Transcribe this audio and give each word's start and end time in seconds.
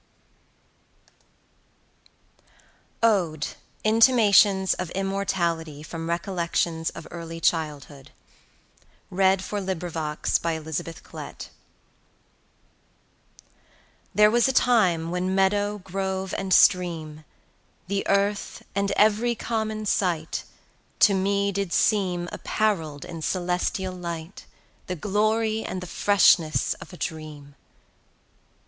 Ode 3.03 3.49
Intimations 3.83 4.73
of 4.73 4.89
Immortality 4.95 5.83
from 5.83 6.09
Recollections 6.09 6.89
of 6.89 7.07
Early 7.11 7.39
Childhood 7.39 8.09
THERE 9.07 9.37
was 14.31 14.47
a 14.47 14.53
time 14.53 15.11
when 15.11 15.35
meadow, 15.35 15.77
grove, 15.77 16.33
and 16.35 16.51
stream, 16.51 17.23
The 17.85 18.07
earth, 18.07 18.63
and 18.73 18.91
every 18.93 19.35
common 19.35 19.85
sight, 19.85 20.43
To 21.01 21.13
me 21.13 21.51
did 21.51 21.71
seem 21.71 22.27
Apparell'd 22.31 23.05
in 23.05 23.21
celestial 23.21 23.93
light, 23.93 24.47
The 24.87 24.95
glory 24.95 25.63
and 25.63 25.79
the 25.79 25.85
freshness 25.85 26.73
of 26.81 26.91
a 26.91 26.97
dream. 26.97 27.53